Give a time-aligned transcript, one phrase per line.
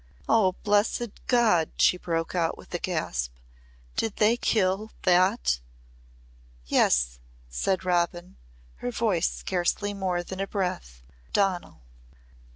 [0.27, 0.53] "Oh!
[0.63, 3.31] blessed God!" she broke out with a gasp.
[3.95, 5.59] "Did they kill that!"
[6.65, 8.35] "Yes," said Robin,
[8.77, 11.03] her voice scarcely more than a breath,
[11.33, 11.83] "Donal."